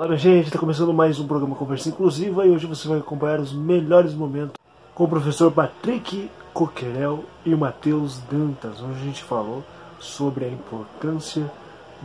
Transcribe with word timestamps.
Olá, 0.00 0.14
gente, 0.14 0.46
está 0.46 0.56
começando 0.56 0.94
mais 0.94 1.18
um 1.18 1.26
programa 1.26 1.56
Conversa 1.56 1.88
Inclusiva 1.88 2.46
e 2.46 2.50
hoje 2.50 2.68
você 2.68 2.86
vai 2.86 3.00
acompanhar 3.00 3.40
os 3.40 3.52
melhores 3.52 4.14
momentos 4.14 4.54
com 4.94 5.02
o 5.02 5.08
professor 5.08 5.50
Patrick 5.50 6.30
Coquerel 6.54 7.24
e 7.44 7.52
o 7.52 7.58
Matheus 7.58 8.20
Dantas, 8.30 8.80
onde 8.80 9.00
a 9.00 9.02
gente 9.02 9.24
falou 9.24 9.64
sobre 9.98 10.44
a 10.44 10.48
importância 10.48 11.50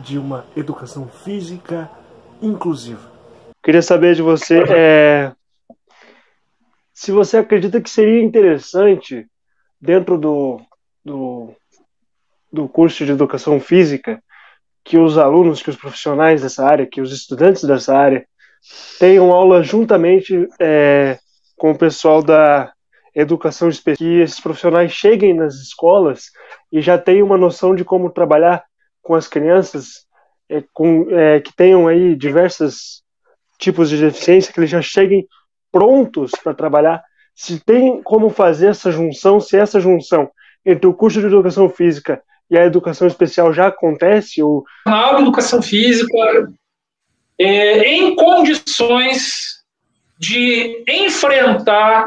de 0.00 0.18
uma 0.18 0.44
educação 0.56 1.06
física 1.06 1.88
inclusiva. 2.42 3.12
Queria 3.62 3.80
saber 3.80 4.16
de 4.16 4.22
você 4.22 4.60
é, 4.76 5.32
se 6.92 7.12
você 7.12 7.36
acredita 7.36 7.80
que 7.80 7.88
seria 7.88 8.24
interessante, 8.24 9.24
dentro 9.80 10.18
do, 10.18 10.60
do, 11.04 11.54
do 12.52 12.66
curso 12.66 13.06
de 13.06 13.12
educação 13.12 13.60
física, 13.60 14.20
que 14.84 14.98
os 14.98 15.16
alunos, 15.16 15.62
que 15.62 15.70
os 15.70 15.76
profissionais 15.76 16.42
dessa 16.42 16.64
área, 16.64 16.86
que 16.86 17.00
os 17.00 17.12
estudantes 17.12 17.64
dessa 17.64 17.96
área 17.96 18.26
tenham 18.98 19.32
aula 19.32 19.62
juntamente 19.62 20.46
é, 20.60 21.18
com 21.56 21.70
o 21.70 21.78
pessoal 21.78 22.22
da 22.22 22.72
educação 23.14 23.68
específica, 23.68 24.04
que 24.04 24.20
esses 24.20 24.40
profissionais 24.40 24.92
cheguem 24.92 25.34
nas 25.34 25.54
escolas 25.54 26.24
e 26.70 26.82
já 26.82 26.98
tenham 26.98 27.26
uma 27.26 27.38
noção 27.38 27.74
de 27.74 27.84
como 27.84 28.10
trabalhar 28.10 28.64
com 29.02 29.14
as 29.14 29.28
crianças 29.28 30.04
é, 30.48 30.62
com, 30.72 31.06
é, 31.10 31.40
que 31.40 31.54
tenham 31.54 31.86
aí 31.86 32.14
diversos 32.16 33.02
tipos 33.58 33.88
de 33.88 33.98
deficiência, 33.98 34.52
que 34.52 34.60
eles 34.60 34.70
já 34.70 34.82
cheguem 34.82 35.26
prontos 35.70 36.32
para 36.42 36.54
trabalhar. 36.54 37.02
Se 37.34 37.60
tem 37.60 38.02
como 38.02 38.30
fazer 38.30 38.68
essa 38.68 38.90
junção, 38.90 39.40
se 39.40 39.56
essa 39.56 39.80
junção 39.80 40.30
entre 40.64 40.86
o 40.86 40.94
curso 40.94 41.20
de 41.20 41.26
educação 41.26 41.68
física 41.68 42.22
e 42.50 42.58
a 42.58 42.64
educação 42.64 43.06
especial 43.06 43.52
já 43.52 43.68
acontece? 43.68 44.42
Ou... 44.42 44.64
A 44.86 45.20
educação 45.20 45.62
física 45.62 46.52
é, 47.38 47.88
em 47.94 48.14
condições 48.14 49.62
de 50.18 50.84
enfrentar 50.88 52.06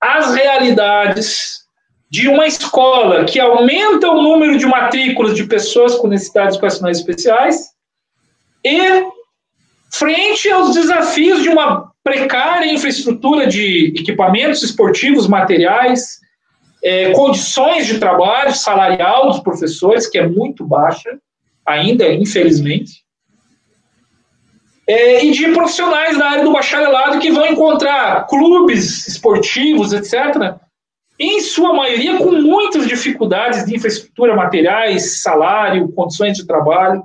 as 0.00 0.34
realidades 0.34 1.58
de 2.10 2.28
uma 2.28 2.46
escola 2.46 3.24
que 3.24 3.38
aumenta 3.38 4.08
o 4.08 4.22
número 4.22 4.56
de 4.56 4.64
matrículas 4.64 5.34
de 5.34 5.44
pessoas 5.44 5.94
com 5.96 6.08
necessidades 6.08 6.54
educacionais 6.54 6.98
especiais 6.98 7.72
e 8.64 9.04
frente 9.92 10.50
aos 10.50 10.74
desafios 10.74 11.42
de 11.42 11.48
uma 11.48 11.92
precária 12.02 12.72
infraestrutura 12.72 13.46
de 13.46 13.92
equipamentos 13.98 14.62
esportivos, 14.62 15.26
materiais, 15.26 16.18
é, 16.82 17.12
condições 17.12 17.86
de 17.86 17.98
trabalho 17.98 18.54
salarial 18.54 19.28
dos 19.28 19.40
professores, 19.40 20.06
que 20.06 20.18
é 20.18 20.26
muito 20.26 20.64
baixa, 20.64 21.18
ainda, 21.66 22.12
infelizmente, 22.12 23.04
é, 24.86 25.22
e 25.24 25.30
de 25.32 25.52
profissionais 25.52 26.16
da 26.16 26.30
área 26.30 26.44
do 26.44 26.52
bacharelado 26.52 27.18
que 27.18 27.30
vão 27.30 27.46
encontrar 27.46 28.26
clubes 28.26 29.06
esportivos, 29.06 29.92
etc., 29.92 30.56
em 31.18 31.40
sua 31.40 31.74
maioria 31.74 32.16
com 32.16 32.30
muitas 32.30 32.86
dificuldades 32.86 33.66
de 33.66 33.74
infraestrutura, 33.74 34.36
materiais, 34.36 35.20
salário, 35.20 35.90
condições 35.92 36.36
de 36.36 36.46
trabalho. 36.46 37.02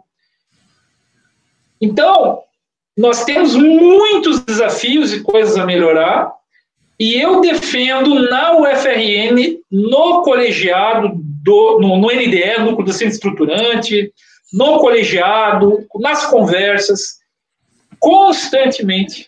Então, 1.81 2.43
nós 2.95 3.25
temos 3.25 3.55
muitos 3.55 4.39
desafios 4.41 5.11
e 5.11 5.23
coisas 5.23 5.57
a 5.57 5.65
melhorar, 5.65 6.31
e 6.99 7.19
eu 7.19 7.41
defendo 7.41 8.29
na 8.29 8.55
UFRN, 8.57 9.59
no 9.71 10.21
colegiado, 10.21 11.11
do, 11.15 11.79
no, 11.79 11.97
no 11.97 12.07
NDE, 12.07 12.59
Núcleo 12.59 12.85
Docente 12.85 13.13
Estruturante, 13.13 14.13
no 14.53 14.77
colegiado, 14.77 15.85
nas 15.99 16.27
conversas, 16.27 17.17
constantemente, 17.99 19.27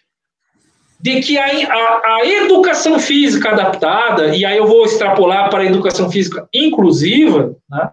de 1.00 1.20
que 1.20 1.38
a, 1.38 1.46
a, 1.46 2.02
a, 2.16 2.26
educação 2.26 3.00
física 3.00 3.50
adaptada, 3.50 4.36
e 4.36 4.46
aí 4.46 4.58
eu 4.58 4.68
vou 4.68 4.86
extrapolar 4.86 5.50
para 5.50 5.64
a 5.64 5.66
educação 5.66 6.10
física 6.10 6.48
inclusiva, 6.54 7.56
né, 7.70 7.90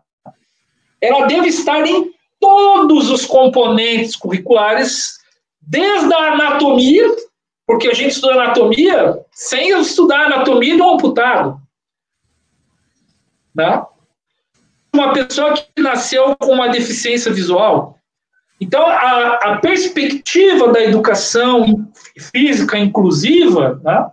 ela 1.01 1.27
deve 1.27 1.49
estar 1.49 1.85
em 1.87 2.13
todos 2.39 3.11
os 3.11 3.27
componentes 3.27 4.15
curriculares, 4.15 5.19
desde 5.61 6.13
a 6.15 6.33
anatomia 6.33 7.05
porque 7.67 7.89
a 7.89 7.95
gente 7.95 8.13
estuda 8.13 8.35
anatomia 8.35 9.19
sem 9.33 9.71
estudar 9.81 10.27
anatomia 10.27 10.77
um 10.77 10.95
amputado. 10.95 11.61
Né? 13.55 13.85
Uma 14.95 15.13
pessoa 15.13 15.55
que 15.55 15.81
nasceu 15.81 16.37
com 16.37 16.53
uma 16.53 16.69
deficiência 16.69 17.33
visual. 17.33 17.99
Então, 18.61 18.87
a, 18.87 19.35
a 19.35 19.59
perspectiva 19.59 20.73
da 20.73 20.83
educação 20.83 21.91
física 22.17 22.79
inclusiva, 22.79 23.81
né, 23.83 24.07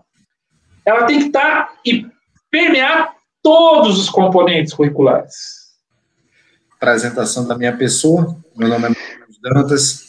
ela 0.85 1.05
tem 1.05 1.19
que 1.19 1.25
estar 1.27 1.73
e 1.85 2.07
permear 2.49 3.15
todos 3.43 3.99
os 3.99 4.09
componentes 4.09 4.73
curriculares. 4.73 5.69
Apresentação 6.75 7.47
da 7.47 7.57
minha 7.57 7.75
pessoa. 7.75 8.38
Meu 8.55 8.67
nome 8.67 8.88
é 8.88 9.09
Dantas, 9.41 10.03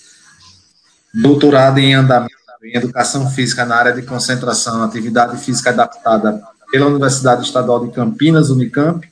doutorado 1.12 1.78
em 1.78 1.94
andamento 1.94 2.39
em 2.62 2.76
Educação 2.76 3.28
Física 3.30 3.64
na 3.64 3.76
área 3.76 3.92
de 3.92 4.02
concentração, 4.02 4.82
atividade 4.82 5.36
física 5.42 5.70
adaptada 5.70 6.42
pela 6.70 6.86
Universidade 6.86 7.42
Estadual 7.42 7.86
de 7.86 7.92
Campinas, 7.92 8.50
Unicamp, 8.50 9.08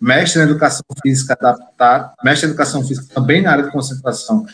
mestre 0.00 0.40
em 0.40 0.44
Educação 0.44 0.84
Física 1.02 1.36
adaptada, 1.38 2.12
mestre 2.24 2.46
em 2.46 2.50
Educação 2.50 2.84
Física 2.86 3.06
também 3.14 3.42
na 3.42 3.52
área 3.52 3.64
de 3.64 3.70
concentração, 3.70 4.44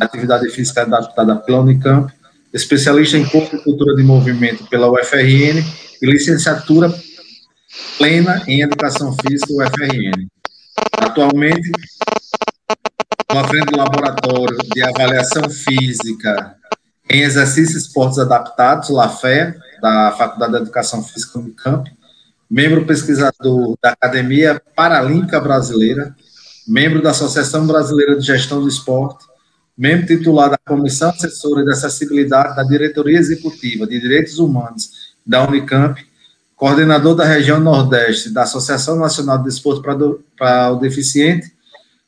atividade 0.00 0.48
física 0.50 0.82
adaptada 0.82 1.36
pela 1.36 1.60
Unicamp, 1.60 2.12
especialista 2.52 3.16
em 3.16 3.26
corpo 3.28 3.56
e 3.56 3.64
cultura 3.64 3.96
de 3.96 4.02
movimento 4.02 4.64
pela 4.68 4.90
UFRN 4.90 5.64
e 6.00 6.06
licenciatura 6.06 6.94
plena 7.98 8.42
em 8.46 8.60
Educação 8.60 9.16
Física 9.22 9.52
UFRN. 9.52 10.28
Atualmente, 10.98 11.72
à 13.28 13.44
frente 13.44 13.66
do 13.66 13.78
laboratório 13.78 14.56
de 14.72 14.82
avaliação 14.82 15.50
física 15.50 16.56
em 17.10 17.22
exercícios 17.22 17.84
esportes 17.84 18.18
adaptados, 18.18 18.88
LAFE, 18.88 19.54
da 19.80 20.12
Faculdade 20.12 20.52
de 20.52 20.58
Educação 20.60 21.02
Física 21.02 21.38
Unicamp, 21.38 21.90
membro 22.50 22.86
pesquisador 22.86 23.76
da 23.82 23.90
Academia 23.90 24.60
Paralímpica 24.74 25.40
Brasileira, 25.40 26.14
membro 26.66 27.02
da 27.02 27.10
Associação 27.10 27.66
Brasileira 27.66 28.16
de 28.16 28.26
Gestão 28.26 28.62
do 28.62 28.68
Esporte, 28.68 29.26
membro 29.76 30.06
titular 30.06 30.50
da 30.50 30.58
Comissão 30.66 31.10
Assessora 31.10 31.64
de 31.64 31.72
Acessibilidade 31.72 32.56
da 32.56 32.62
Diretoria 32.62 33.18
Executiva 33.18 33.86
de 33.86 34.00
Direitos 34.00 34.38
Humanos 34.38 35.14
da 35.26 35.46
Unicamp, 35.46 36.00
coordenador 36.56 37.14
da 37.14 37.24
região 37.24 37.60
Nordeste 37.60 38.30
da 38.30 38.42
Associação 38.42 38.96
Nacional 38.96 39.38
de 39.38 39.44
Desporto 39.44 39.82
para 40.36 40.70
o 40.70 40.76
Deficiente, 40.76 41.52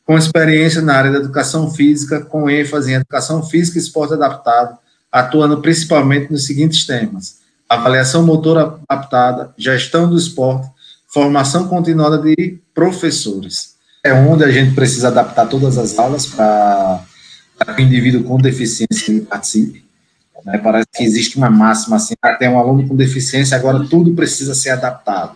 com 0.04 0.16
experiência 0.16 0.80
na 0.80 0.94
área 0.94 1.10
da 1.10 1.18
educação 1.18 1.70
física, 1.70 2.20
com 2.20 2.48
ênfase 2.48 2.92
em 2.92 2.94
educação 2.94 3.42
física 3.42 3.76
e 3.76 3.82
esporte 3.82 4.14
adaptado, 4.14 4.78
atuando 5.16 5.62
principalmente 5.62 6.30
nos 6.30 6.44
seguintes 6.44 6.84
temas: 6.84 7.38
avaliação 7.66 8.24
motora 8.24 8.78
adaptada, 8.86 9.54
gestão 9.56 10.10
do 10.10 10.16
esporte, 10.16 10.68
formação 11.08 11.68
continuada 11.68 12.18
de 12.18 12.58
professores. 12.74 13.76
É 14.04 14.12
onde 14.12 14.44
a 14.44 14.50
gente 14.50 14.74
precisa 14.74 15.08
adaptar 15.08 15.46
todas 15.46 15.78
as 15.78 15.98
aulas 15.98 16.26
para 16.26 17.02
que 17.74 17.82
o 17.82 17.84
indivíduo 17.84 18.24
com 18.24 18.36
deficiência 18.36 19.22
participe. 19.28 19.84
Né? 20.44 20.58
Parece 20.58 20.86
que 20.94 21.02
existe 21.02 21.38
uma 21.38 21.50
máxima 21.50 21.96
assim, 21.96 22.14
até 22.22 22.48
um 22.48 22.58
aluno 22.58 22.86
com 22.86 22.94
deficiência, 22.94 23.56
agora 23.56 23.84
tudo 23.88 24.14
precisa 24.14 24.54
ser 24.54 24.70
adaptado. 24.70 25.34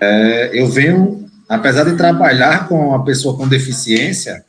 É, 0.00 0.50
eu 0.54 0.68
venho, 0.68 1.28
apesar 1.48 1.84
de 1.84 1.96
trabalhar 1.96 2.68
com 2.68 2.90
uma 2.90 3.04
pessoa 3.04 3.36
com 3.36 3.48
deficiência, 3.48 4.44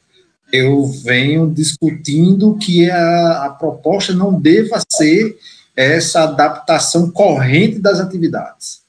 eu 0.52 0.86
venho 0.86 1.52
discutindo 1.52 2.58
que 2.58 2.90
a, 2.90 3.46
a 3.46 3.50
proposta 3.50 4.14
não 4.14 4.40
deva 4.40 4.82
ser 4.90 5.38
essa 5.76 6.24
adaptação 6.24 7.12
corrente 7.12 7.80
das 7.80 8.00
atividades. 8.00 8.82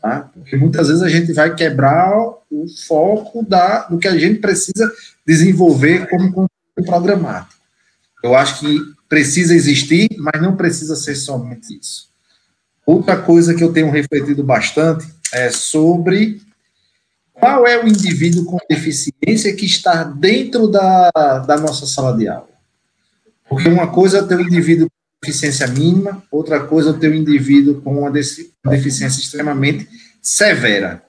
Tá? 0.00 0.30
Porque 0.32 0.56
muitas 0.56 0.88
vezes 0.88 1.02
a 1.02 1.08
gente 1.08 1.32
vai 1.32 1.54
quebrar 1.54 2.12
o 2.50 2.66
foco 2.86 3.44
da, 3.44 3.86
do 3.88 3.98
que 3.98 4.08
a 4.08 4.16
gente 4.16 4.40
precisa 4.40 4.90
desenvolver 5.26 6.08
como 6.08 6.28
conteúdo 6.28 6.86
programático. 6.86 7.60
Eu 8.22 8.34
acho 8.34 8.60
que 8.60 8.78
precisa 9.08 9.54
existir, 9.54 10.08
mas 10.18 10.40
não 10.40 10.56
precisa 10.56 10.96
ser 10.96 11.14
somente 11.14 11.78
isso. 11.78 12.08
Outra 12.86 13.16
coisa 13.16 13.54
que 13.54 13.62
eu 13.62 13.72
tenho 13.72 13.90
refletido 13.90 14.42
bastante 14.42 15.06
é 15.32 15.50
sobre 15.50 16.40
qual 17.32 17.66
é 17.66 17.82
o 17.82 17.88
indivíduo 17.88 18.44
com 18.44 18.58
deficiência 18.68 19.54
que 19.54 19.66
está 19.66 20.04
dentro 20.04 20.68
da, 20.68 21.10
da 21.46 21.56
nossa 21.56 21.86
sala 21.86 22.16
de 22.16 22.28
aula? 22.28 22.48
Porque 23.48 23.68
uma 23.68 23.88
coisa 23.88 24.18
é 24.18 24.22
ter 24.22 24.36
um 24.36 24.40
indivíduo 24.40 24.88
com 24.88 25.26
deficiência 25.26 25.66
mínima, 25.66 26.22
outra 26.30 26.60
coisa 26.60 26.90
é 26.90 26.92
ter 26.94 27.10
um 27.10 27.14
indivíduo 27.14 27.80
com 27.80 28.00
uma 28.00 28.10
deficiência 28.10 29.20
extremamente 29.20 29.88
severa. 30.20 31.02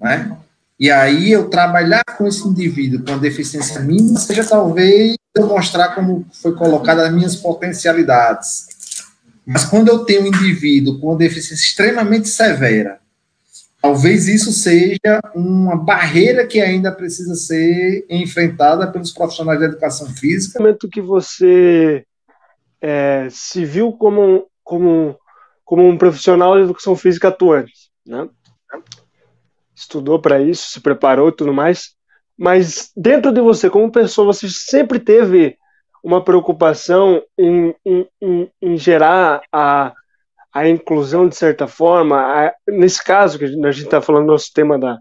Né? 0.00 0.36
E 0.78 0.90
aí 0.90 1.32
eu 1.32 1.48
trabalhar 1.48 2.04
com 2.18 2.26
esse 2.26 2.46
indivíduo 2.46 3.04
com 3.04 3.18
deficiência 3.18 3.80
mínima 3.80 4.18
seja 4.18 4.44
talvez 4.44 5.16
eu 5.34 5.46
mostrar 5.46 5.94
como 5.94 6.26
foi 6.32 6.54
colocada 6.54 7.06
as 7.06 7.12
minhas 7.12 7.36
potencialidades. 7.36 8.66
Mas 9.46 9.64
quando 9.64 9.88
eu 9.88 10.00
tenho 10.00 10.22
um 10.22 10.26
indivíduo 10.26 10.98
com 10.98 11.08
uma 11.08 11.16
deficiência 11.16 11.64
extremamente 11.64 12.28
severa, 12.28 12.98
talvez 13.86 14.26
isso 14.26 14.50
seja 14.50 15.20
uma 15.32 15.76
barreira 15.76 16.44
que 16.44 16.60
ainda 16.60 16.90
precisa 16.90 17.36
ser 17.36 18.04
enfrentada 18.10 18.90
pelos 18.90 19.12
profissionais 19.12 19.60
da 19.60 19.66
educação 19.66 20.08
física. 20.08 20.58
No 20.58 20.64
momento 20.64 20.88
que 20.88 21.00
você 21.00 22.04
é, 22.80 23.28
se 23.30 23.64
viu 23.64 23.92
como, 23.92 24.48
como, 24.64 25.16
como 25.64 25.86
um 25.86 25.96
profissional 25.96 26.56
de 26.56 26.64
educação 26.64 26.96
física 26.96 27.28
atuante, 27.28 27.72
né? 28.04 28.28
estudou 29.72 30.20
para 30.20 30.40
isso, 30.40 30.72
se 30.72 30.80
preparou 30.80 31.28
e 31.28 31.36
tudo 31.36 31.54
mais, 31.54 31.90
mas 32.36 32.90
dentro 32.96 33.30
de 33.30 33.40
você, 33.40 33.70
como 33.70 33.92
pessoa, 33.92 34.34
você 34.34 34.48
sempre 34.48 34.98
teve 34.98 35.56
uma 36.02 36.24
preocupação 36.24 37.22
em, 37.38 37.72
em, 37.84 38.08
em, 38.20 38.50
em 38.60 38.76
gerar 38.76 39.42
a, 39.52 39.94
a 40.58 40.68
inclusão 40.68 41.28
de 41.28 41.36
certa 41.36 41.66
forma. 41.66 42.16
A, 42.18 42.54
nesse 42.68 43.02
caso, 43.02 43.38
que 43.38 43.44
a 43.44 43.48
gente 43.48 43.84
está 43.84 44.00
falando, 44.00 44.26
nosso 44.26 44.52
tema 44.52 44.78
da, 44.78 44.98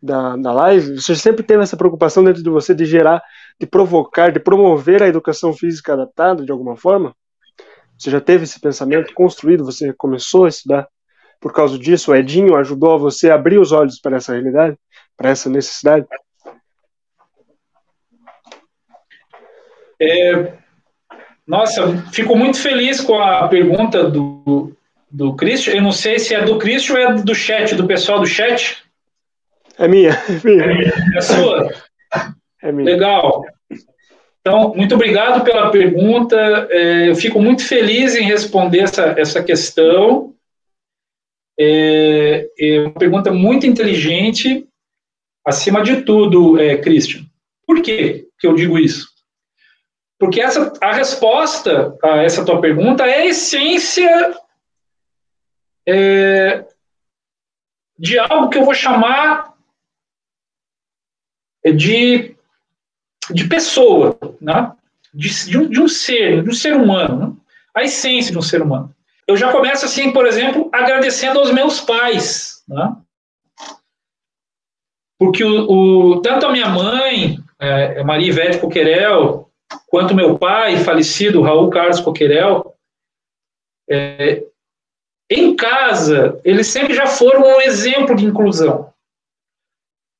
da, 0.00 0.36
da 0.36 0.52
live, 0.52 1.00
você 1.00 1.14
sempre 1.14 1.42
teve 1.42 1.62
essa 1.62 1.76
preocupação 1.76 2.24
dentro 2.24 2.42
de 2.42 2.50
você 2.50 2.74
de 2.74 2.84
gerar, 2.84 3.22
de 3.60 3.66
provocar, 3.66 4.32
de 4.32 4.40
promover 4.40 5.02
a 5.02 5.08
educação 5.08 5.52
física 5.52 5.92
adaptada 5.92 6.44
de 6.44 6.52
alguma 6.52 6.76
forma? 6.76 7.14
Você 7.96 8.10
já 8.10 8.20
teve 8.20 8.44
esse 8.44 8.60
pensamento 8.60 9.12
construído? 9.12 9.64
Você 9.64 9.92
começou 9.92 10.44
a 10.44 10.48
estudar? 10.48 10.88
por 11.40 11.52
causa 11.52 11.78
disso? 11.78 12.10
O 12.10 12.16
Edinho 12.16 12.56
ajudou 12.56 12.98
você 12.98 13.30
a 13.30 13.34
abrir 13.34 13.58
os 13.58 13.72
olhos 13.72 14.00
para 14.00 14.16
essa 14.16 14.32
realidade, 14.32 14.76
para 15.16 15.30
essa 15.30 15.48
necessidade? 15.48 16.06
É, 20.00 20.52
nossa, 21.46 21.96
fico 22.12 22.36
muito 22.36 22.58
feliz 22.60 23.00
com 23.00 23.20
a 23.20 23.48
pergunta 23.48 24.08
do, 24.08 24.72
do 25.10 25.34
Christian. 25.34 25.74
Eu 25.74 25.82
não 25.82 25.92
sei 25.92 26.18
se 26.18 26.34
é 26.34 26.42
do 26.42 26.58
Christian 26.58 26.94
ou 26.94 27.00
é 27.00 27.14
do 27.14 27.34
chat, 27.34 27.74
do 27.74 27.86
pessoal 27.86 28.20
do 28.20 28.26
chat. 28.26 28.82
É 29.78 29.88
minha. 29.88 30.12
É, 30.44 30.74
minha. 30.74 30.92
é 31.16 31.20
sua? 31.20 31.72
É 32.62 32.72
minha. 32.72 32.90
Legal. 32.90 33.44
Então, 34.40 34.74
muito 34.74 34.94
obrigado 34.94 35.44
pela 35.44 35.70
pergunta. 35.70 36.36
É, 36.70 37.08
eu 37.08 37.14
fico 37.14 37.40
muito 37.40 37.66
feliz 37.66 38.16
em 38.16 38.22
responder 38.22 38.80
essa, 38.80 39.14
essa 39.18 39.42
questão. 39.42 40.34
É, 41.58 42.48
é 42.58 42.80
uma 42.80 42.92
pergunta 42.92 43.30
muito 43.30 43.66
inteligente. 43.66 44.66
Acima 45.44 45.82
de 45.82 46.02
tudo, 46.02 46.60
é, 46.60 46.76
Christian, 46.76 47.22
por 47.66 47.80
que, 47.80 48.26
que 48.38 48.46
eu 48.46 48.54
digo 48.54 48.78
isso? 48.78 49.06
Porque 50.18 50.40
essa, 50.40 50.72
a 50.80 50.92
resposta 50.92 51.96
a 52.02 52.22
essa 52.22 52.44
tua 52.44 52.60
pergunta 52.60 53.06
é 53.06 53.20
a 53.20 53.26
essência 53.26 54.36
é, 55.88 56.66
de 57.98 58.18
algo 58.18 58.50
que 58.50 58.58
eu 58.58 58.64
vou 58.64 58.74
chamar 58.74 59.54
de, 61.64 62.36
de 63.30 63.48
pessoa, 63.48 64.18
né? 64.40 64.72
de, 65.12 65.46
de, 65.46 65.58
um, 65.58 65.68
de 65.68 65.80
um 65.80 65.88
ser, 65.88 66.42
de 66.42 66.50
um 66.50 66.54
ser 66.54 66.74
humano, 66.74 67.18
né? 67.18 67.36
a 67.74 67.82
essência 67.82 68.30
de 68.30 68.38
um 68.38 68.42
ser 68.42 68.60
humano 68.60 68.94
eu 69.28 69.36
já 69.36 69.52
começo 69.52 69.84
assim, 69.84 70.10
por 70.10 70.26
exemplo, 70.26 70.70
agradecendo 70.72 71.38
aos 71.38 71.52
meus 71.52 71.82
pais, 71.82 72.64
né? 72.66 72.96
Porque 75.18 75.44
o, 75.44 75.70
o, 75.70 76.22
tanto 76.22 76.46
a 76.46 76.52
minha 76.52 76.70
mãe, 76.70 77.38
é, 77.58 78.02
Maria 78.02 78.28
Ivete 78.28 78.58
Coquerel, 78.58 79.50
quanto 79.86 80.14
meu 80.14 80.38
pai, 80.38 80.78
falecido 80.78 81.42
Raul 81.42 81.68
Carlos 81.68 82.00
Coquerel, 82.00 82.74
é, 83.90 84.42
em 85.30 85.54
casa, 85.54 86.40
eles 86.44 86.68
sempre 86.68 86.94
já 86.94 87.06
foram 87.06 87.42
um 87.42 87.60
exemplo 87.60 88.16
de 88.16 88.24
inclusão. 88.24 88.92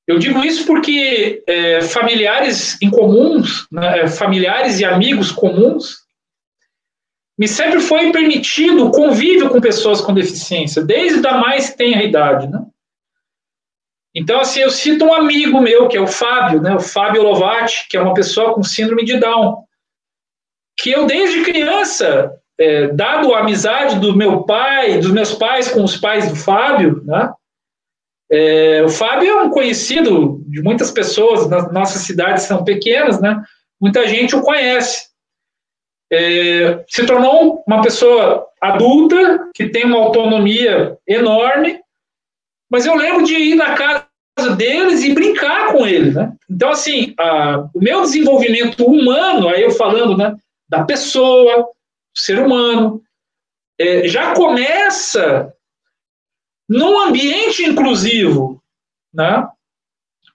Eu 0.07 0.19
digo 0.19 0.43
isso 0.45 0.67
porque 0.67 1.43
é, 1.47 1.83
familiares 1.83 2.81
em 2.81 2.91
comuns, 2.91 3.67
né, 3.71 4.07
familiares 4.07 4.81
e 4.81 4.85
amigos 4.85 5.31
comuns, 5.31 5.99
me 7.39 7.47
sempre 7.47 7.79
foi 7.81 8.11
permitido 8.11 8.87
o 8.87 8.91
convívio 8.91 9.49
com 9.49 9.61
pessoas 9.61 10.01
com 10.01 10.13
deficiência, 10.13 10.83
desde 10.83 11.27
a 11.27 11.39
mais 11.39 11.75
tenra 11.75 12.03
idade, 12.03 12.49
né? 12.49 12.61
Então, 14.15 14.41
assim, 14.41 14.61
eu 14.61 14.71
cito 14.71 15.05
um 15.05 15.13
amigo 15.13 15.61
meu, 15.61 15.87
que 15.87 15.97
é 15.97 16.01
o 16.01 16.07
Fábio, 16.07 16.61
né? 16.61 16.75
O 16.75 16.81
Fábio 16.81 17.23
Lovati, 17.23 17.87
que 17.89 17.97
é 17.97 18.01
uma 18.01 18.15
pessoa 18.15 18.55
com 18.55 18.63
síndrome 18.65 19.05
de 19.05 19.19
Down, 19.19 19.63
que 20.77 20.91
eu, 20.91 21.07
desde 21.07 21.45
criança, 21.45 22.38
é, 22.59 22.89
dado 22.89 23.33
a 23.33 23.41
amizade 23.41 24.01
do 24.01 24.17
meu 24.17 24.43
pai, 24.43 24.99
dos 24.99 25.13
meus 25.13 25.33
pais 25.35 25.71
com 25.71 25.85
os 25.85 25.97
pais 25.97 26.29
do 26.29 26.37
Fábio, 26.37 27.03
né? 27.05 27.33
É, 28.31 28.83
o 28.83 28.89
Fábio 28.89 29.31
é 29.31 29.43
um 29.43 29.51
conhecido 29.51 30.43
de 30.47 30.61
muitas 30.61 30.91
pessoas, 30.91 31.49
nas 31.49 31.73
nossas 31.73 32.03
cidades 32.03 32.45
são 32.45 32.63
pequenas, 32.65 33.21
né? 33.21 33.43
Muita 33.81 34.07
gente 34.07 34.37
o 34.37 34.43
conhece 34.43 35.09
é, 36.11 36.85
se 36.89 37.07
tornou 37.07 37.63
uma 37.67 37.83
pessoa 37.83 38.47
adulta, 38.61 39.49
que 39.55 39.69
tem 39.69 39.85
uma 39.85 39.99
autonomia 39.99 40.97
enorme, 41.07 41.81
mas 42.71 42.87
eu 42.87 42.95
lembro 42.95 43.25
de 43.25 43.35
ir 43.35 43.55
na 43.55 43.75
casa 43.75 44.07
deles 44.57 45.03
e 45.03 45.15
brincar 45.15 45.73
com 45.73 45.87
eles, 45.87 46.15
né? 46.15 46.33
Então, 46.51 46.71
assim, 46.71 47.15
a, 47.19 47.69
o 47.75 47.81
meu 47.81 48.03
desenvolvimento 48.03 48.85
humano, 48.85 49.49
aí 49.49 49.63
eu 49.63 49.71
falando, 49.71 50.17
né, 50.17 50.35
da 50.69 50.85
pessoa, 50.85 51.69
ser 52.17 52.39
humano, 52.39 53.03
é, 53.79 54.09
já 54.09 54.35
começa 54.35 55.53
num 56.69 56.99
ambiente 57.01 57.65
inclusivo, 57.65 58.63
né? 59.13 59.49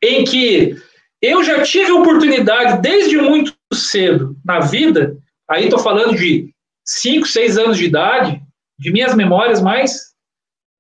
Em 0.02 0.24
que 0.24 0.75
eu 1.22 1.44
já 1.44 1.62
tive 1.64 1.92
oportunidade 1.92 2.81
desde 2.81 3.18
muito 3.18 3.56
cedo 3.74 4.36
na 4.44 4.60
vida 4.60 5.18
Aí 5.50 5.66
estou 5.66 5.80
falando 5.80 6.16
de 6.16 6.54
5, 6.86 7.28
6 7.28 7.58
anos 7.58 7.78
de 7.78 7.86
idade, 7.86 8.42
de 8.80 8.92
minhas 8.92 9.14
memórias 9.14 9.62
mais 9.62 10.14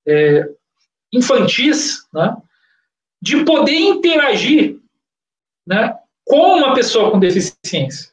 é, 0.07 0.49
infantis, 1.11 2.07
né, 2.13 2.35
de 3.21 3.43
poder 3.45 3.77
interagir 3.77 4.79
né, 5.67 5.95
com 6.25 6.57
uma 6.57 6.73
pessoa 6.73 7.11
com 7.11 7.19
deficiência. 7.19 8.11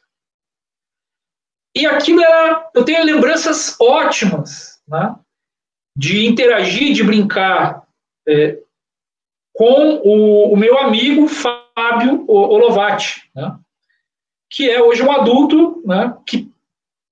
E 1.75 1.85
aquilo 1.85 2.21
era, 2.21 2.69
eu 2.73 2.83
tenho 2.83 3.03
lembranças 3.03 3.79
ótimas, 3.79 4.81
né, 4.87 5.15
de 5.95 6.25
interagir, 6.25 6.93
de 6.93 7.03
brincar 7.03 7.83
é, 8.27 8.57
com 9.53 10.01
o, 10.03 10.53
o, 10.53 10.57
meu 10.57 10.77
amigo 10.79 11.27
Fábio 11.27 12.25
Olovati, 12.27 13.29
né, 13.33 13.57
que 14.49 14.69
é 14.69 14.81
hoje 14.81 15.01
um 15.01 15.11
adulto 15.11 15.81
né, 15.85 16.17
que, 16.25 16.51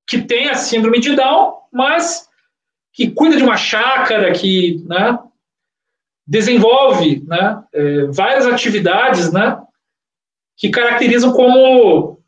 que 0.06 0.22
tem 0.22 0.50
a 0.50 0.56
síndrome 0.56 1.00
de 1.00 1.16
Down, 1.16 1.58
mas 1.72 2.28
que 2.92 3.12
cuida 3.12 3.38
de 3.38 3.44
uma 3.44 3.56
chácara, 3.56 4.34
que 4.34 4.84
né, 4.86 5.18
desenvolve 6.28 7.24
né, 7.25 7.63
é, 7.74 8.06
várias 8.08 8.46
atividades 8.46 9.32
né, 9.32 9.62
que 10.58 10.70
caracterizam 10.70 11.32
como 11.32 12.19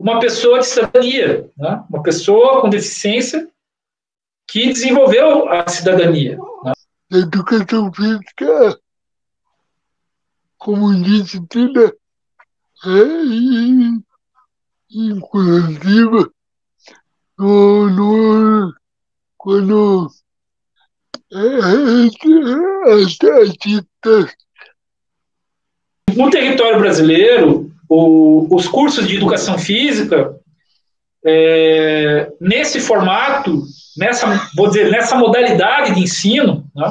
uma 0.00 0.18
pessoa 0.18 0.60
de 0.60 0.66
cidadania, 0.66 1.50
né, 1.58 1.84
uma 1.90 2.02
pessoa 2.02 2.62
com 2.62 2.70
deficiência 2.70 3.46
que 4.48 4.72
desenvolveu 4.72 5.46
a 5.50 5.68
cidadania. 5.68 6.38
Né. 6.64 6.72
Educação 7.12 7.92
física 7.92 8.80
como 10.56 10.94
disciplina 11.02 11.92
é 12.86 13.00
inclusive 14.90 16.30
no, 17.38 17.90
no, 17.90 18.74
quando 19.36 20.10
no 26.16 26.30
território 26.30 26.78
brasileiro, 26.78 27.69
o, 27.90 28.46
os 28.54 28.68
cursos 28.68 29.08
de 29.08 29.16
educação 29.16 29.58
física, 29.58 30.32
é, 31.26 32.30
nesse 32.40 32.80
formato, 32.80 33.64
nessa, 33.98 34.48
vou 34.56 34.68
dizer, 34.68 34.90
nessa 34.92 35.16
modalidade 35.16 35.94
de 35.94 36.00
ensino, 36.00 36.64
né, 36.74 36.90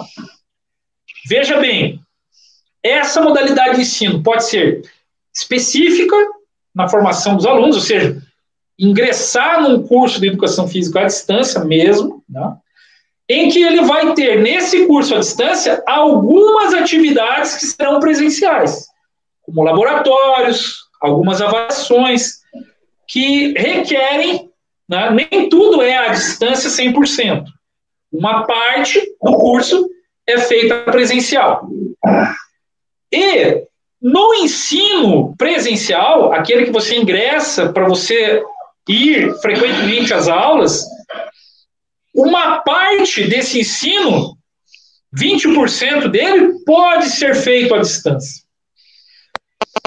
veja 1.28 1.58
bem, 1.58 2.02
essa 2.84 3.22
modalidade 3.22 3.76
de 3.76 3.82
ensino 3.82 4.22
pode 4.22 4.44
ser 4.44 4.82
específica 5.34 6.16
na 6.76 6.90
formação 6.90 7.38
dos 7.38 7.46
alunos, 7.46 7.78
ou 7.78 7.82
seja, 7.82 8.22
ingressar 8.78 9.62
num 9.62 9.82
curso 9.88 10.20
de 10.20 10.28
educação 10.28 10.68
física 10.68 11.02
à 11.02 11.06
distância 11.06 11.64
mesmo, 11.64 12.24
né? 12.30 12.58
em 13.28 13.50
que 13.50 13.62
ele 13.62 13.82
vai 13.84 14.14
ter, 14.16 14.42
nesse 14.42 14.86
curso 14.88 15.16
à 15.16 15.20
distância, 15.20 15.84
algumas 15.86 16.74
atividades 16.74 17.58
que 17.58 17.66
serão 17.66 18.00
presenciais, 18.00 18.88
como 19.44 19.64
laboratórios, 19.64 20.89
algumas 21.00 21.42
avaliações, 21.42 22.40
que 23.08 23.54
requerem, 23.54 24.50
né, 24.88 25.10
nem 25.12 25.50
tudo 25.50 25.82
é 25.82 25.98
à 25.98 26.10
distância 26.10 26.70
100%. 26.70 27.44
Uma 28.12 28.46
parte 28.46 29.00
do 29.22 29.34
curso 29.34 29.90
é 30.28 30.38
feita 30.38 30.84
presencial. 30.84 31.68
E 33.12 33.64
no 34.02 34.34
ensino 34.36 35.36
presencial, 35.38 36.32
aquele 36.32 36.66
que 36.66 36.72
você 36.72 36.96
ingressa 36.98 37.74
para 37.74 37.88
você 37.88 38.44
ir 38.88 39.34
frequentemente 39.42 40.14
às 40.14 40.28
aulas, 40.28 40.86
uma 42.14 42.60
parte 42.60 43.28
desse 43.28 43.60
ensino, 43.60 44.38
20% 45.16 46.08
dele, 46.08 46.60
pode 46.66 47.10
ser 47.10 47.36
feito 47.36 47.74
à 47.74 47.80
distância. 47.80 48.44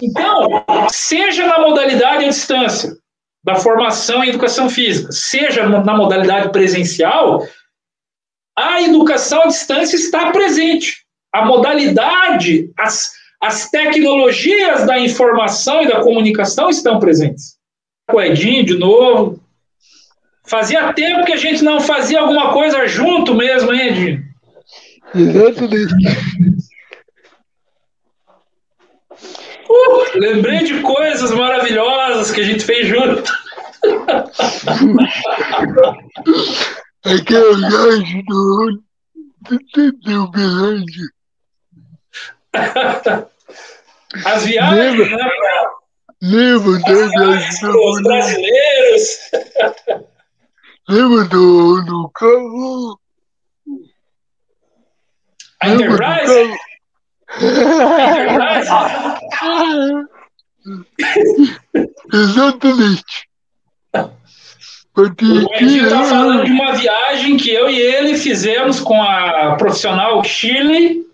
Então, 0.03 0.65
seja 0.91 1.47
na 1.47 1.61
modalidade 1.61 2.25
à 2.25 2.29
distância, 2.29 2.97
da 3.45 3.55
formação 3.55 4.25
em 4.25 4.31
educação 4.31 4.69
física, 4.69 5.13
seja 5.13 5.69
na 5.69 5.97
modalidade 5.97 6.51
presencial, 6.51 7.47
a 8.59 8.83
educação 8.83 9.43
à 9.43 9.47
distância 9.47 9.95
está 9.95 10.33
presente. 10.33 11.05
A 11.33 11.45
modalidade, 11.45 12.69
as, 12.77 13.13
as 13.41 13.71
tecnologias 13.71 14.85
da 14.87 14.99
informação 14.99 15.83
e 15.83 15.89
da 15.89 16.01
comunicação 16.01 16.69
estão 16.69 16.99
presentes. 16.99 17.57
O 18.13 18.21
Edinho, 18.21 18.67
de 18.67 18.77
novo. 18.77 19.41
Fazia 20.45 20.93
tempo 20.93 21.25
que 21.25 21.33
a 21.33 21.37
gente 21.37 21.63
não 21.63 21.81
fazia 21.81 22.21
alguma 22.21 22.53
coisa 22.53 22.89
junto 22.89 23.35
mesmo, 23.35 23.73
hein, 23.73 23.89
Edinho? 23.89 24.23
Exatamente. 25.15 26.62
Uh, 29.73 30.19
lembrei 30.19 30.59
de 30.65 30.83
coisas 30.83 31.31
maravilhosas 31.31 32.31
que 32.31 32.43
a 32.43 32.45
gente 32.45 32.63
fez 32.63 32.89
junto. 32.89 33.33
Aquela 37.05 37.57
viagem 37.57 38.23
do, 38.27 38.83
do, 39.49 39.93
do 39.93 40.31
Belândia. 40.31 41.07
As 44.27 44.45
viagens, 44.45 44.99
Lembra? 44.99 45.17
né? 45.17 45.31
Viagens 46.21 47.61
do 47.61 47.73
com 47.73 47.91
os 47.91 48.03
brasileiros. 48.03 49.19
Lembra 50.89 51.25
do, 51.25 51.83
do 51.83 52.11
carro? 52.11 53.01
A 55.61 55.69
Lembra 55.69 55.87
do 55.87 55.95
Enterprise? 55.95 56.51
carro? 56.51 56.59
Enterprise? 57.41 58.71
Exatamente. 62.63 63.29
Porque 64.95 65.25
O 65.25 65.55
Edinho 65.55 65.85
está 65.85 66.05
falando 66.05 66.45
de 66.45 66.53
uma 66.53 66.73
viagem 66.73 67.37
que 67.37 67.51
eu 67.51 67.71
e 67.71 67.79
ele 67.81 68.17
fizemos 68.17 68.79
com 68.79 69.03
a 69.03 69.57
profissional 69.57 70.23
Shirley, 70.23 71.07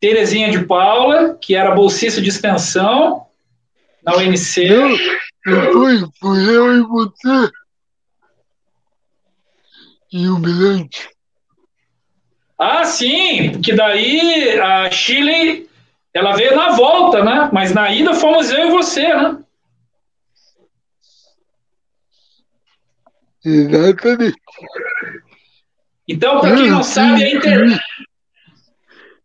Terezinha 0.00 0.50
de 0.50 0.64
Paula, 0.64 1.38
que 1.40 1.54
era 1.54 1.74
bolsista 1.74 2.20
de 2.20 2.28
extensão 2.28 3.26
na 4.04 4.16
UNC. 4.16 4.68
não, 4.68 4.88
não 5.46 5.72
foi, 5.72 6.04
foi 6.20 6.56
eu 6.56 6.76
e 6.76 6.82
você. 6.82 7.50
E 10.12 10.28
o 10.28 10.38
Belante. 10.38 11.08
Ah, 12.58 12.84
sim, 12.84 13.50
porque 13.52 13.72
daí 13.72 14.60
a 14.60 14.90
Chile 14.90 15.70
ela 16.12 16.32
veio 16.32 16.54
na 16.54 16.72
volta, 16.72 17.24
né? 17.24 17.48
Mas 17.52 17.72
na 17.72 17.90
ida 17.90 18.12
fomos 18.12 18.50
eu 18.50 18.68
e 18.68 18.70
você, 18.70 19.08
né? 19.08 19.41
Exatamente. 23.44 24.38
Então, 26.08 26.40
para 26.40 26.56
quem 26.56 26.70
não 26.70 26.82
sabe, 26.82 27.22
a 27.22 27.30
inter... 27.34 27.80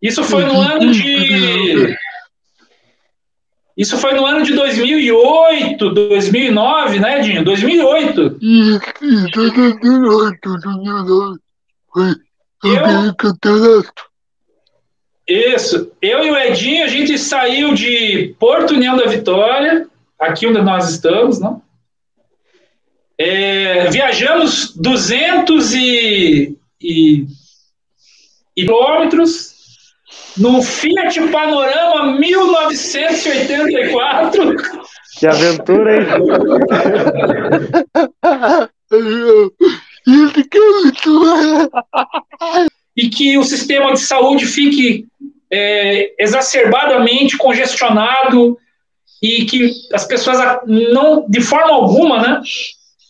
isso 0.02 0.24
foi 0.24 0.46
no 0.46 0.60
ano 0.60 0.92
de 0.92 1.98
isso 3.78 3.96
foi 3.96 4.16
no 4.16 4.26
ano 4.26 4.44
de 4.44 4.56
2008, 4.56 5.94
2009, 5.94 7.00
né, 7.00 7.20
Edinho? 7.20 7.46
2008. 7.46 8.38
Isso, 8.42 8.82
isso, 9.04 9.32
2008, 9.36 10.58
2009. 10.64 11.40
Foi 11.94 12.16
Eu? 12.64 13.16
campeonato. 13.16 14.08
Isso. 15.28 15.92
Eu 16.02 16.24
e 16.24 16.32
o 16.32 16.38
Edinho, 16.38 16.86
a 16.86 16.88
gente 16.88 17.20
saiu 17.20 17.76
de 17.76 18.34
Porto 18.40 18.74
União 18.74 18.98
da 18.98 19.06
Vitória, 19.06 19.88
aqui 20.20 20.48
onde 20.48 20.60
nós 20.62 20.90
estamos, 20.90 21.40
né? 21.40 21.56
É, 23.20 23.90
viajamos 23.90 24.76
200 24.76 25.74
e, 25.74 26.56
e, 26.80 27.26
e 28.56 28.66
quilômetros 28.66 29.58
num 30.38 30.62
Fiat 30.62 31.20
Panorama 31.32 32.16
1984 32.20 34.56
Que 35.18 35.26
aventura, 35.26 35.96
hein? 35.96 36.06
E 42.96 43.10
que 43.10 43.36
o 43.38 43.44
sistema 43.44 43.92
de 43.94 44.00
saúde 44.00 44.46
fique 44.46 45.06
é, 45.52 46.24
exacerbadamente 46.24 47.38
congestionado 47.38 48.58
e 49.22 49.44
que 49.46 49.72
as 49.94 50.06
pessoas 50.06 50.38
não, 50.66 51.26
de 51.28 51.42
forma 51.42 51.74
alguma, 51.74 52.22
né, 52.22 52.42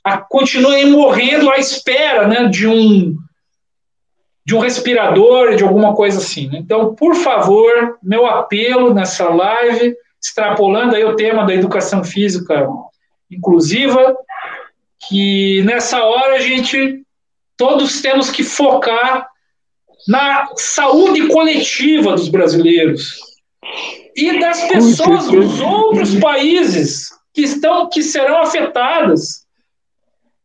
a- 0.08 0.18
continuem 0.18 0.90
morrendo 0.90 1.50
à 1.50 1.58
espera, 1.58 2.28
né, 2.28 2.46
de 2.48 2.68
um 2.68 3.16
de 4.46 4.56
um 4.56 4.60
respirador, 4.60 5.56
de 5.58 5.64
alguma 5.64 5.94
coisa 5.94 6.20
assim. 6.20 6.48
né? 6.48 6.60
Então, 6.60 6.96
por 6.96 7.14
favor, 7.16 7.98
meu 8.02 8.26
apelo 8.26 8.94
nessa 8.94 9.28
live, 9.28 9.94
extrapolando 10.24 10.96
aí 10.96 11.04
o 11.04 11.18
tema 11.18 11.46
da 11.46 11.54
educação 11.54 12.02
física 12.02 12.66
inclusiva, 13.30 14.16
que 15.10 15.62
nessa 15.64 16.02
hora 16.02 16.36
a 16.36 16.40
gente 16.40 17.04
todos 17.58 18.02
temos 18.02 18.30
que 18.30 18.42
focar 18.42 19.28
na 20.08 20.48
saúde 20.56 21.28
coletiva 21.28 22.14
dos 22.14 22.30
brasileiros 22.30 23.18
e 24.16 24.40
das 24.40 24.64
pessoas 24.70 25.28
dos 25.28 25.60
outros 25.60 26.16
países 26.16 27.10
que 27.34 27.42
estão 27.42 27.90
que 27.90 28.02
serão 28.02 28.38
afetadas 28.42 29.46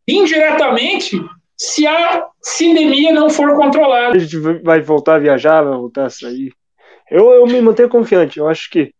indiretamente 0.06 1.20
se 1.56 1.86
a 1.86 2.26
sindemia 2.40 3.12
não 3.12 3.30
for 3.30 3.54
controlada. 3.56 4.16
A 4.16 4.18
gente 4.18 4.36
vai 4.62 4.80
voltar 4.80 5.16
a 5.16 5.20
viajar, 5.20 5.62
vai 5.62 5.74
voltar 5.74 6.06
a 6.06 6.10
sair. 6.10 6.52
Eu, 7.10 7.30
eu 7.32 7.46
me 7.46 7.60
mantenho 7.60 7.88
confiante. 7.88 8.38
Eu 8.38 8.48
acho 8.48 8.70
que, 8.70 8.92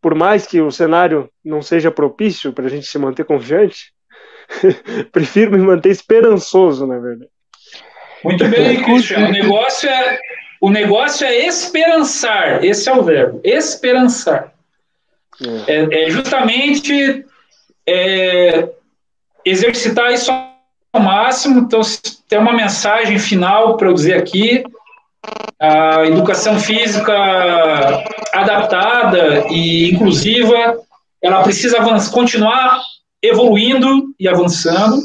por 0.00 0.14
mais 0.14 0.46
que 0.46 0.60
o 0.60 0.70
cenário 0.70 1.30
não 1.44 1.62
seja 1.62 1.90
propício 1.90 2.52
para 2.52 2.66
a 2.66 2.68
gente 2.68 2.86
se 2.86 2.98
manter 2.98 3.24
confiante, 3.24 3.92
prefiro 5.12 5.52
me 5.52 5.58
manter 5.58 5.90
esperançoso, 5.90 6.86
na 6.86 6.98
verdade. 6.98 7.30
Muito 8.24 8.46
bem, 8.48 8.82
Cristian. 8.82 9.28
O 9.28 9.30
negócio 9.30 9.88
é 9.88 10.18
o 10.60 10.68
negócio 10.68 11.26
é 11.26 11.46
esperançar. 11.46 12.62
Esse 12.62 12.88
é 12.88 12.92
o 12.92 13.02
verbo. 13.02 13.40
Esperançar. 13.42 14.52
É, 15.66 16.04
é 16.04 16.10
justamente 16.10 17.24
é, 17.86 18.68
exercitar 19.44 20.12
isso 20.12 20.30
ao 20.92 21.02
máximo. 21.02 21.60
Então, 21.60 21.82
se 21.82 22.00
tem 22.28 22.38
uma 22.38 22.52
mensagem 22.52 23.18
final 23.18 23.76
para 23.76 23.88
eu 23.88 23.94
dizer 23.94 24.14
aqui. 24.14 24.62
A 25.60 26.06
educação 26.06 26.58
física 26.58 27.12
adaptada 28.32 29.46
e 29.50 29.90
inclusiva, 29.90 30.78
ela 31.22 31.42
precisa 31.42 31.76
continuar 32.10 32.80
evoluindo 33.22 34.14
e 34.18 34.26
avançando. 34.26 34.96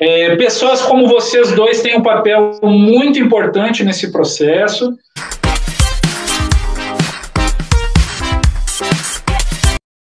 É, 0.00 0.36
pessoas 0.36 0.80
como 0.82 1.08
vocês 1.08 1.52
dois 1.52 1.82
têm 1.82 1.98
um 1.98 2.02
papel 2.02 2.52
muito 2.62 3.18
importante 3.18 3.84
nesse 3.84 4.12
processo. 4.12 4.96